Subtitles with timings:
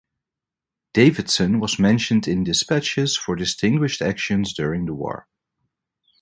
[0.95, 5.27] Davidson was mentioned in dispatches for distinguished actions during the war.